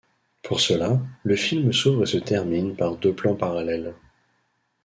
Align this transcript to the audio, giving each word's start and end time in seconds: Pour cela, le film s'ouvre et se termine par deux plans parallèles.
Pour 0.41 0.59
cela, 0.59 0.99
le 1.21 1.35
film 1.35 1.71
s'ouvre 1.71 2.01
et 2.01 2.05
se 2.07 2.17
termine 2.17 2.75
par 2.75 2.95
deux 2.97 3.13
plans 3.13 3.35
parallèles. 3.35 3.93